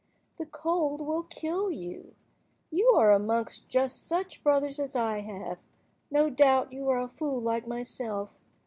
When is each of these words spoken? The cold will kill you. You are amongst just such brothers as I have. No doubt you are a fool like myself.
The 0.39 0.47
cold 0.47 0.99
will 1.01 1.21
kill 1.21 1.69
you. 1.69 2.15
You 2.71 2.87
are 2.95 3.11
amongst 3.11 3.69
just 3.69 4.07
such 4.07 4.43
brothers 4.43 4.79
as 4.79 4.95
I 4.95 5.19
have. 5.19 5.59
No 6.09 6.27
doubt 6.27 6.73
you 6.73 6.89
are 6.89 6.97
a 6.99 7.07
fool 7.07 7.39
like 7.39 7.67
myself. 7.67 8.31